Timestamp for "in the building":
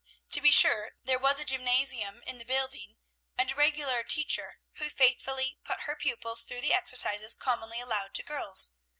2.23-2.97